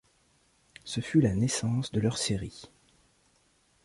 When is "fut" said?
0.99-1.21